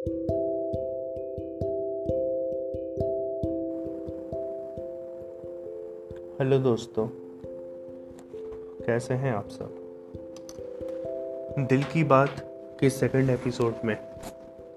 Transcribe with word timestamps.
Hello 0.00 0.18
दोस्तों, 6.58 7.08
कैसे 8.86 9.14
हैं 9.14 9.32
आप 9.32 9.48
सब? 9.48 9.74
दिल 11.58 11.82
की 11.82 12.04
बात 12.04 12.28
के 12.80 12.90
सेकंड 12.90 13.30
एपिसोड 13.30 13.74
में 13.84 13.96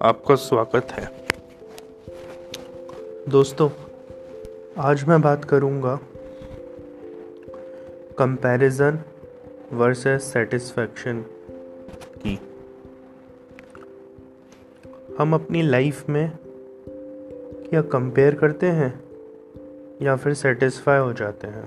आपका 0.02 0.36
स्वागत 0.36 0.88
है। 0.92 1.10
दोस्तों, 3.30 3.70
आज 4.78 5.04
मैं 5.04 5.22
बात 5.22 5.46
करूँगा 5.46 6.00
कंपैरिजन 8.18 9.00
वर्सेस 9.74 10.24
सेटिस्फैक्शन 10.24 11.26
की। 12.18 12.40
हम 15.20 15.34
अपनी 15.34 15.62
लाइफ 15.62 16.10
में 16.10 16.32
क्या 17.70 17.82
कंपेयर 17.82 18.36
करते 18.36 18.68
हैं 18.68 19.04
या 20.02 20.16
फिर 20.16 20.34
सेटिस्फाई 20.34 21.00
हो 21.00 21.14
जाते 21.14 21.48
हैं। 21.48 21.66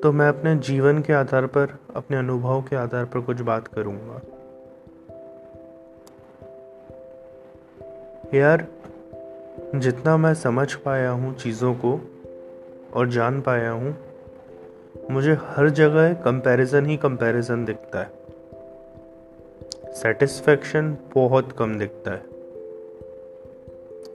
तो 0.00 0.12
मैं 0.12 0.28
अपने 0.28 0.56
जीवन 0.56 1.02
के 1.02 1.12
आधार 1.12 1.46
पर, 1.46 1.78
अपने 1.96 2.16
अनुभव 2.16 2.62
के 2.62 2.76
आधार 2.76 3.04
पर 3.04 3.20
कुछ 3.20 3.40
बात 3.40 3.68
करूँगा। 3.68 4.20
यार, 8.34 8.66
जितना 9.74 10.16
मैं 10.16 10.34
समझ 10.34 10.74
पाया 10.74 11.10
हूँ 11.10 11.36
चीज़ों 11.36 11.74
को 11.74 12.00
और 12.94 13.08
जान 13.08 13.40
पाया 13.40 13.70
हूँ, 13.70 13.96
मुझे 15.10 15.32
हर 15.32 15.68
जगह 15.68 16.14
कंपैरिजन 16.14 16.86
ही 16.86 16.96
कंपैरिजन 16.96 17.64
दिखता 17.64 18.00
है। 18.00 18.21
सेटिस्फेक्शन 19.94 20.96
बहुत 21.14 21.52
कम 21.52 21.78
दिखता 21.78 22.10
है। 22.10 22.22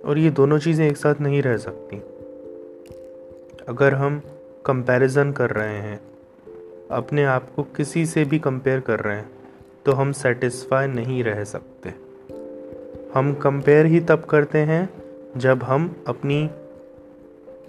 और 0.02 0.18
ये 0.18 0.30
दोनों 0.30 0.60
चीज़ें 0.60 0.90
एक 0.90 0.98
साथ 0.98 1.16
नहीं 1.22 1.42
रह 1.42 1.58
सकती। 1.58 1.98
अगर 3.70 3.94
हम 3.94 4.22
कंपैरिजन 4.66 5.32
कर 5.32 5.50
रहे 5.50 5.78
हैं, 5.78 6.02
अपने 6.92 7.26
आप 7.26 7.50
को 7.56 7.64
किसी 7.64 8.06
से 8.06 8.26
भी 8.26 8.40
कंपेयर 8.40 8.80
कर 8.80 9.00
रहे 9.00 9.16
हैं 9.16 9.30
तो 9.86 9.92
हम 9.92 10.12
सेटिस्फाई 10.12 10.88
नहीं 10.88 11.24
रह 11.24 11.44
सकते। 11.44 11.90
हम 13.14 13.34
कंपेयर 13.34 13.86
ही 13.86 14.00
तब 14.00 14.26
करते 14.26 14.58
हैं 14.58 14.90
जब 15.38 15.64
हम 15.64 16.04
अपनी 16.08 16.50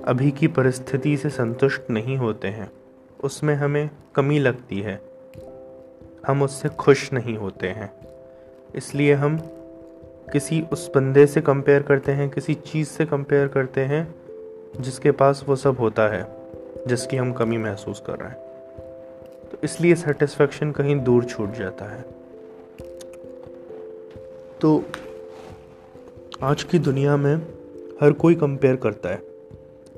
अभी 0.05 0.31
की 0.31 0.47
परिस्थिति 0.47 1.17
से 1.17 1.31
संतुष्ट 1.31 1.83
नहीं 1.91 2.17
होते 2.17 2.49
हैं। 2.49 2.73
उसमें 3.25 3.55
हमें 3.55 3.91
कमी 4.15 4.39
लगती 4.39 4.81
है। 4.81 5.01
हम 6.27 6.43
उससे 6.43 6.69
खुश 6.69 7.13
नहीं 7.13 7.37
होते 7.37 7.67
हैं। 7.67 7.98
इसलिए 8.75 9.15
हम 9.15 9.39
किसी 10.33 10.63
उस 10.73 10.91
बंदे 10.95 11.27
से 11.27 11.41
कंपेयर 11.41 11.83
करते 11.83 12.13
हैं, 12.13 12.31
किसी 12.31 12.55
चीज़ 12.55 12.89
से 12.89 13.07
कंपेयर 13.07 13.49
करते 13.49 13.81
हैं, 13.81 14.15
जिसके 14.81 15.11
पास 15.11 15.45
वो 15.49 15.57
सब 15.57 15.77
होता 15.79 16.09
है, 16.09 16.27
जिसकी 16.87 17.17
हम 17.17 17.33
कमी 17.33 17.59
महसूस 17.59 18.03
कर 18.07 18.13
रहे 18.13 18.29
हैं। 18.29 18.39
तो 19.51 19.59
इसलिए 19.65 19.95
सेटिस्फेक्शन 19.95 20.71
कहीं 20.73 20.97
दूर 21.01 21.25
छूट 21.25 21.53
जाता 21.53 21.85
है। 21.85 22.05
तो 24.61 24.85
आज 26.43 26.63
की 26.63 26.79
दुनिया 26.79 27.17
में 27.17 27.37
हर 28.03 28.13
कोई 28.13 28.35
कंपेयर 28.35 28.77
करता 28.77 29.09
है। 29.09 29.23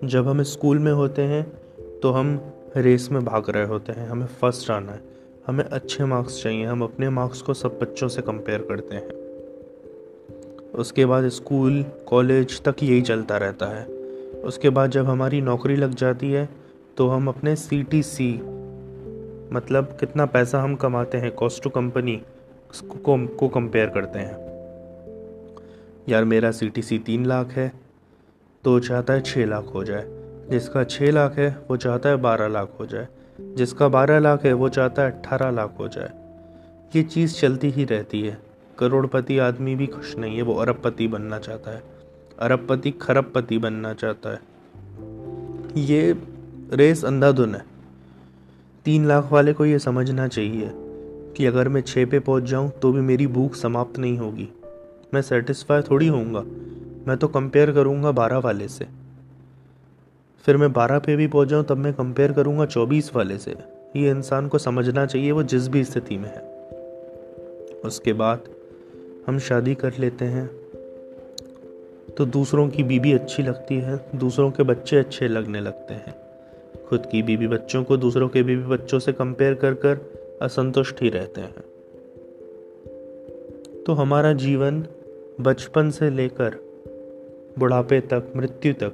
जब 0.05 0.29
हम 0.29 0.43
स्कूल 0.43 0.79
में 0.79 0.93
होते 0.93 1.23
हैं 1.23 1.43
तो 2.01 2.11
हम 2.11 2.53
रेस 2.77 3.09
में 3.13 3.25
भाग 3.25 3.51
रहे 3.51 3.65
होते 3.65 3.93
हैं, 3.93 4.09
हमें 4.09 4.27
फ़र्स्ट 4.27 4.71
आना 4.71 4.93
है। 4.93 5.01
हमें 5.47 5.65
अच्छे 5.65 6.05
मार्क्स 6.05 6.43
चाहिए। 6.43 6.65
हम 6.65 6.83
अपने 6.83 7.09
मार्क्स 7.11 7.43
को 7.43 7.55
सब 7.55 7.79
बच्चों 7.83 8.09
से 8.09 8.23
कंपेयर 8.23 8.63
करते 8.63 8.97
हैं। 8.97 9.09
उसके 10.73 11.07
बाद 11.07 11.29
स्कूल 11.29 11.83
कॉलेज 12.07 12.61
तक 12.63 12.83
यही 12.83 13.03
चलता 13.03 13.37
रहता 13.37 13.67
है। 13.67 13.85
उसके 14.45 14.71
बाद 14.71 14.91
जब 14.91 15.07
हमारी 15.07 15.41
नौकरी 15.41 15.77
लग 15.77 15.95
जाती 15.95 16.31
है 16.33 16.49
तो 16.97 17.09
हम 17.09 17.29
अपने 17.29 17.57
सी 17.57 17.83
टी 17.83 18.03
सी 18.03 18.33
मतलब 19.53 19.97
कितना 20.01 20.27
पैसा 20.27 20.63
हम 20.63 20.75
कमाते 20.75 21.19
हैं 21.19 21.31
कॉस्ट 21.33 21.63
टू 21.63 21.71
कंपनी 21.71 22.17
को 22.85 23.27
को 23.37 23.49
कंपेयर 23.49 23.89
करते 23.89 24.19
हैं। 24.19 24.37
यार 26.09 26.25
मेरा 26.25 26.51
सी 26.51 26.69
टी 26.69 26.83
सी 26.83 26.99
तीन 26.99 27.27
लाख 27.27 27.53
है 27.53 27.73
तो 28.65 28.79
चाहता 28.81 29.13
है 29.13 29.21
छः 29.21 29.47
लाख 29.47 29.75
हो 29.75 29.85
जाए। 29.85 30.05
जिसका 30.51 30.85
छः 30.85 31.11
लाख 31.13 31.39
है, 31.39 31.49
वो 31.71 31.77
चाहता 31.77 32.09
है 32.09 32.17
बारह 32.17 32.49
लाख 32.49 32.77
हो 32.81 32.87
जाए। 32.87 33.09
जिसका 33.41 33.89
बारह 33.89 34.19
लाख 34.19 34.45
है, 34.45 34.53
वो 34.53 34.69
चाहता 34.69 35.03
है 35.03 35.11
अट्ठारह 35.11 35.51
लाख 35.51 35.75
हो 35.79 35.89
जाए। 35.89 36.11
ये 36.97 37.03
चीज़ 37.03 37.41
चलती 37.41 37.71
ही 37.71 37.85
रहती 37.85 38.21
है। 38.21 38.39
करोड़पति 38.79 39.39
आदमी 39.39 39.75
भी 39.75 39.87
खुश 39.87 40.17
नहीं 40.17 40.37
है, 40.37 40.43
वो 40.43 40.55
अरबपति 40.55 41.09
बनना 41.09 41.39
चाहता 41.39 41.71
है। 41.71 41.83
अरबपति 42.39 42.91
खरबपति 42.91 43.59
बनना 43.59 43.93
चाहता 43.93 44.33
है। 44.33 44.41
ये 45.77 46.23
रेस 46.73 47.05
अंधाधुन 47.05 47.55
है। 47.55 47.65
तीन 48.85 49.07
लाख 49.07 49.33
वाले 49.33 49.53
को 49.53 49.65
ये 49.65 49.79
समझना 49.79 50.29
चाहिए 50.29 50.71
कि 51.37 51.47
अगर 51.47 51.69
मैं 51.69 51.81
छः 51.81 52.07
पे 52.07 52.21
पहुँच 52.21 52.43
जाऊँ 52.43 52.71
तो 52.71 52.93
भी 52.93 53.01
मेरी 53.01 53.27
भूख 53.27 53.55
समाप्त 53.55 53.99
नहीं 53.99 54.19
होगी। 54.19 54.49
मैं 55.15 55.23
सेटिस्फाई 55.23 55.83
थोड़ी 55.83 56.09
होऊँगा। 56.09 56.41
मैं 57.09 57.17
तो 57.17 57.29
कंपेयर 57.29 57.73
करूँगा 57.73 58.11
बारह 58.11 58.39
वाले 58.39 58.69
से। 58.69 59.00
फिर 60.47 60.57
मैं 60.57 60.73
बारह 60.73 60.99
पे 60.99 61.17
भी 61.17 61.27
पहुँच 61.27 61.53
तब 61.53 61.77
मैं 61.77 61.95
कंपेयर 61.95 62.33
करूँगा 62.33 62.67
चौबीस 62.67 63.15
वाले 63.15 63.39
से। 63.39 63.55
ये 63.97 64.11
इंसान 64.11 64.49
को 64.49 64.59
समझना 64.59 65.07
चाहिए, 65.07 65.33
वो 65.33 65.43
जिस 65.43 65.69
भी 65.69 65.85
स्थिति 65.85 66.17
में 66.17 66.29
है। 66.29 66.51
उसके 67.85 68.13
बाद 68.13 68.41
हम 69.27 69.39
शादी 69.39 69.75
कर 69.75 69.93
लेते 69.99 70.25
हैं। 70.25 70.51
तो 72.17 72.27
दूसरों 72.27 72.69
की 72.69 72.83
बीबी 72.83 73.13
अच्छी 73.13 73.43
लगती 73.43 73.75
है, 73.75 74.11
दूसरों 74.15 74.51
के 74.51 74.63
बच्चे 74.63 74.97
अच्छे 74.97 75.29
लगने 75.29 75.61
लगते 75.61 75.95
हैं। 75.95 76.15
खुद 76.89 77.07
की 77.07 77.23
बीबी 77.23 77.47
बच्चों 77.47 77.85
को 77.85 77.97
दूसरों 77.97 78.29
के 78.29 78.43
बीबी 78.43 78.63
बच्चों 78.63 78.99
से 78.99 79.13
कंपेयर 79.13 79.55
कर 79.55 79.75
कर 79.75 79.99
असंतुष्ट 80.43 81.03
ही 81.03 81.09
रहते 81.09 81.41
हैं। 81.41 81.55
तो 83.87 83.93
हमारा 83.93 84.33
जीवन 84.33 84.87
बचपन 85.41 85.91
से 85.91 86.11
लेकर 86.11 86.57
बुढ़ापे 87.59 88.01
तक, 88.01 88.33
मृत्यु 88.37 88.75
तक 88.75 88.93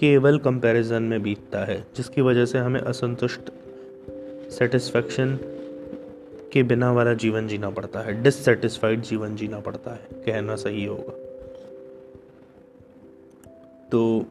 केवल 0.00 0.38
कंपैरिजन 0.38 1.02
में 1.02 1.22
बीतता 1.22 1.58
है, 1.64 1.86
जिसकी 1.96 2.20
वजह 2.20 2.44
से 2.44 2.58
हमें 2.58 2.80
असंतुष्ट 2.80 3.40
सेटिस्फेक्शन 4.50 5.38
के 6.52 6.62
बिना 6.62 6.92
वाला 6.92 7.14
जीवन 7.14 7.48
जीना 7.48 7.70
पड़ता 7.70 8.00
है 8.00 8.22
डिससेटिस्फाइड 8.22 9.02
जीवन 9.02 9.36
जीना 9.36 9.60
पड़ता 9.60 9.90
है, 9.90 10.08
कहना 10.26 10.56
सही 10.56 10.84
होगा। 10.84 11.12
तो 13.92 14.24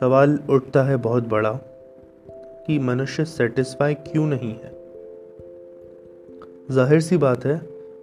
सवाल 0.00 0.38
उठता 0.50 0.82
है 0.82 0.96
बहुत 0.96 1.28
बड़ा 1.28 1.52
कि 2.66 2.78
मनुष्य 2.78 3.24
सेटिस्फाई 3.24 3.94
क्यों 3.94 4.26
नहीं 4.26 4.52
है? 4.52 4.74
ज़ाहिर 6.70 7.00
सी 7.00 7.16
बात 7.16 7.44
है, 7.44 7.60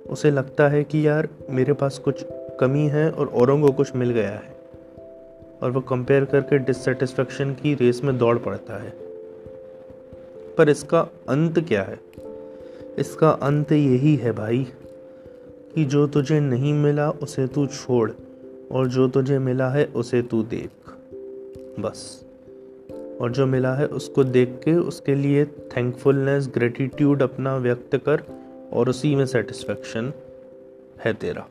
उसे 0.09 0.31
लगता 0.31 0.67
है 0.67 0.83
कि 0.83 1.07
यार 1.07 1.29
मेरे 1.49 1.73
पास 1.73 1.97
कुछ 1.97 2.25
कमी 2.59 2.87
है 2.87 3.11
और 3.11 3.27
औरों 3.27 3.61
को 3.61 3.71
कुछ 3.71 3.95
मिल 3.95 4.09
गया 4.09 4.31
है। 4.31 4.62
और 5.63 5.71
वो 5.71 5.81
कंपेयर 5.81 6.25
करके 6.25 6.57
डिससेटिस्फेक्शन 6.57 7.53
की 7.53 7.73
रेस 7.73 8.01
में 8.03 8.17
दौड़ 8.17 8.37
पड़ता 8.37 8.83
है। 8.83 8.93
पर 10.57 10.69
इसका 10.69 10.99
अंत 11.29 11.59
क्या 11.59 11.83
है? 11.83 11.99
इसका 12.97 13.29
अंत 13.29 13.71
यही 13.71 14.15
है 14.15 14.31
भाई, 14.31 14.67
कि 15.75 15.85
जो 15.85 16.07
तुझे 16.07 16.39
नहीं 16.39 16.73
मिला 16.73 17.11
उसे 17.11 17.47
तू 17.47 17.67
छोड़, 17.67 18.11
और 18.71 18.87
जो 18.87 19.07
तुझे 19.07 19.39
मिला 19.39 19.69
है 19.69 19.85
उसे 19.85 20.21
तू 20.21 20.43
देख। 20.43 20.69
बस। 21.79 22.25
और 23.21 23.31
जो 23.31 23.45
मिला 23.45 23.75
है 23.75 23.85
उसको 23.85 24.23
देख 24.23 24.49
के 24.65 24.73
उसके 24.73 25.15
लिए 25.15 25.45
थैंकफुलनेस 25.45 26.49
ग्रेटिट्यूड 26.53 27.21
अपना 27.21 27.57
व्यक्त 27.57 27.97
कर, 27.97 28.23
और 28.73 28.89
उसी 28.89 29.15
में 29.15 29.25
सेटिस्फेक्शन 29.25 30.13
है 31.05 31.13
तेरा। 31.13 31.47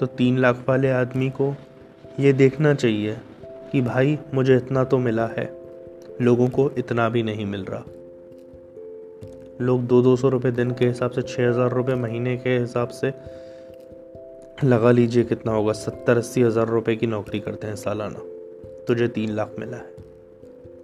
तो 0.00 0.06
तीन 0.06 0.38
लाख 0.38 0.64
वाले 0.68 0.90
आदमी 0.90 1.30
को 1.30 1.56
ये 2.20 2.32
देखना 2.32 2.72
चाहिए 2.74 3.16
कि 3.72 3.80
भाई 3.80 4.18
मुझे 4.34 4.56
इतना 4.56 4.84
तो 4.84 4.98
मिला 4.98 5.26
है, 5.28 5.44
लोगों 6.20 6.48
को 6.48 6.70
इतना 6.78 7.08
भी 7.08 7.22
नहीं 7.22 7.46
मिल 7.46 7.64
रहा। 7.64 7.84
लोग 9.60 9.86
दो 9.86 10.00
दो 10.02 10.14
सौ 10.16 10.28
रुपये 10.28 10.52
दिन 10.52 10.70
के 10.70 10.86
हिसाब 10.86 11.10
से 11.10 11.22
छः 11.22 11.48
हज़ार 11.48 11.70
रुपये 11.70 11.94
महीने 11.94 12.36
के 12.36 12.58
हिसाब 12.58 12.88
से, 12.88 13.12
लगा 14.64 14.90
लीजिए 14.90 15.24
कितना 15.24 15.52
होगा 15.52 15.72
सत्तर 15.72 16.18
अस्सी 16.18 16.42
हज़ार 16.42 16.68
रुपये 16.68 16.96
की 16.96 17.06
नौकरी 17.06 17.40
करते 17.40 17.66
हैं 17.66 17.76
सालाना। 17.76 18.22
तुझे 18.88 19.08
तीन 19.08 19.30
लाख 19.30 19.54
मिला 19.58 19.76
है। 19.76 19.90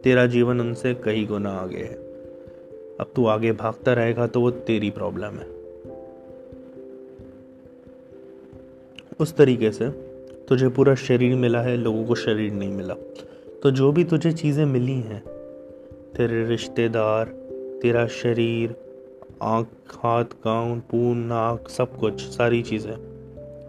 तेरा 0.04 0.26
जीवन 0.26 0.60
उनसे 0.60 0.94
कई 0.94 1.24
गुना 1.24 1.50
आगे 1.50 1.76
है। 1.76 1.94
अब 3.00 3.12
तू 3.16 3.26
आगे 3.26 3.52
भागता 3.52 3.92
रहेगा 3.92 4.26
तो 4.26 4.40
वो 4.40 4.50
तेरी 4.50 4.90
प्रॉब्लम 4.90 5.38
है। 5.38 5.46
उस 9.20 9.36
तरीके 9.36 9.70
से 9.70 9.88
तुझे 10.48 10.68
पूरा 10.68 10.94
शरीर 10.94 11.36
मिला 11.36 11.60
है, 11.60 11.76
लोगों 11.76 12.04
को 12.04 12.14
शरीर 12.14 12.52
नहीं 12.52 12.72
मिला। 12.72 12.94
तो 13.62 13.70
जो 13.70 13.92
भी 13.92 14.04
तुझे 14.04 14.32
चीज़ें 14.32 14.64
मिली 14.64 14.94
हैं, 14.94 15.20
तेरे 16.16 16.44
रिश्तेदार, 16.44 17.24
तेरा 17.82 18.06
शरीर, 18.06 18.76
आँख, 19.42 19.66
हाथ 19.92 20.24
कान 20.24 20.80
पून, 20.80 21.18
नाक, 21.18 21.68
सब 21.68 21.98
कुछ, 21.98 22.20
सारी 22.20 22.62
चीज़ें, 22.62 22.94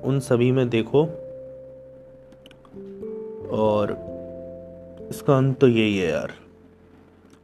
उन 0.01 0.19
सभी 0.19 0.51
में 0.51 0.69
देखो। 0.69 1.03
और 3.49 3.91
इसका 5.09 5.37
अंत 5.37 5.59
तो 5.59 5.67
यही 5.67 5.97
है 5.97 6.11
यार। 6.11 6.33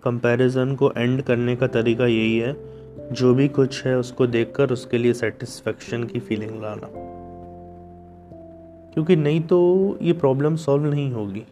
कंपैरिजन 0.04 0.76
को 0.76 0.92
एंड 0.98 1.22
करने 1.22 1.56
का 1.56 1.68
तरीका 1.68 2.06
यही 2.06 2.38
है, 2.38 2.56
जो 3.12 3.34
भी 3.34 3.48
कुछ 3.48 3.86
है 3.86 3.98
उसको 3.98 4.28
देखकर 4.28 4.72
उसके 4.72 4.98
लिए 4.98 5.14
सेटिस्फेक्शन 5.14 6.04
की 6.04 6.20
फीलिंग 6.20 6.62
लाना। 6.62 7.05
क्योंकि 8.96 9.16
नहीं 9.16 9.42
तो 9.42 9.98
ये 10.02 10.14
प्रॉब्लम 10.14 10.56
सॉल्व 10.56 10.86
नहीं 10.86 11.12
होगी। 11.12 11.44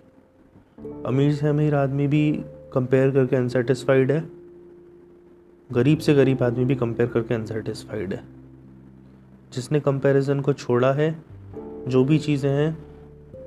अमीर 1.05 1.33
से 1.33 1.47
अमीर 1.47 1.75
आदमी 1.75 2.07
भी 2.07 2.43
कंपेयर 2.73 3.11
करके 3.11 3.35
अनसेटिस्फाइड 3.35 4.11
है। 4.11 4.29
गरीब 5.71 5.99
से 5.99 6.13
गरीब 6.13 6.43
आदमी 6.43 6.65
भी 6.65 6.75
कंपेयर 6.75 7.09
करके 7.09 7.33
अनसेटिस्फाइड 7.33 8.13
है। 8.13 8.23
जिसने 9.53 9.79
कंपैरिजन 9.79 10.39
को 10.39 10.53
छोड़ा 10.53 10.93
है, 10.93 11.23
जो 11.87 12.03
भी 12.03 12.19
चीज़ें 12.19 12.49
हैं, 12.49 12.77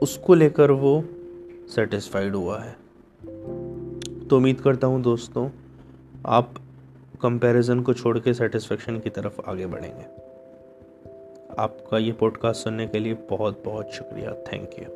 उसको 0.02 0.34
लेकर 0.34 0.70
वो 0.70 1.04
सेटिस्फाइड 1.74 2.34
हुआ 2.34 2.60
है। 2.60 2.76
तो 4.28 4.36
उम्मीद 4.36 4.60
करता 4.60 4.86
हूँ 4.86 5.02
दोस्तों, 5.02 5.50
आप 6.26 6.54
कंपैरिजन 7.22 7.80
को 7.80 7.94
छोड़ 7.94 8.18
के 8.18 8.34
सेटिस्फेक्शन 8.34 8.98
की 8.98 9.10
तरफ़ 9.10 9.40
आगे 9.46 9.66
बढ़ेंगे। 9.66 10.25
आपका 11.58 11.98
ये 11.98 12.12
पॉडकास्ट 12.12 12.64
सुनने 12.64 12.86
के 12.86 12.98
लिए 12.98 13.14
बहुत 13.14 13.62
बहुत 13.64 13.92
शुक्रिया। 13.92 14.32
Thank 14.52 14.78
you 14.78 14.95